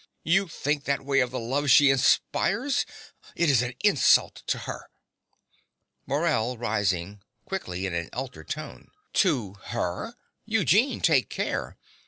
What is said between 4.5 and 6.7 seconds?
her! MORELL